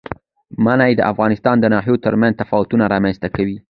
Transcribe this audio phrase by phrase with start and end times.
[0.65, 3.57] منی د افغانستان د ناحیو ترمنځ تفاوتونه رامنځ ته کوي.